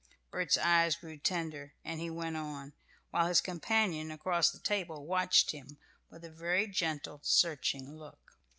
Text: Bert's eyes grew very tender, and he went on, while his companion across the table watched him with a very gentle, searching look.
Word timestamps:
Bert's 0.31 0.57
eyes 0.57 0.95
grew 0.95 1.09
very 1.11 1.19
tender, 1.19 1.75
and 1.85 1.99
he 1.99 2.09
went 2.09 2.35
on, 2.35 2.73
while 3.11 3.27
his 3.27 3.39
companion 3.39 4.09
across 4.09 4.49
the 4.49 4.57
table 4.57 5.05
watched 5.05 5.51
him 5.51 5.77
with 6.09 6.25
a 6.25 6.31
very 6.31 6.65
gentle, 6.65 7.19
searching 7.21 7.95
look. 7.99 8.35